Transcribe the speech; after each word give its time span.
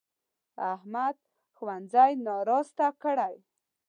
احمد 0.73 1.15
ښوونځی 1.55 2.11
ناراسته 2.27 2.87
کړی. 3.03 3.35